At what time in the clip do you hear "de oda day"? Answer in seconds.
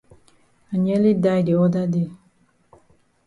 1.47-2.09